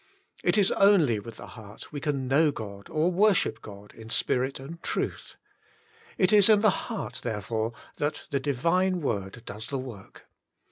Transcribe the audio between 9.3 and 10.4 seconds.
does the work.